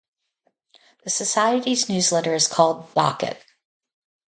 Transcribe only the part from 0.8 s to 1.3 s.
The